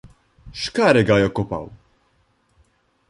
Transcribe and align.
X'kariga 0.61 1.17
jokkupaw? 1.23 1.67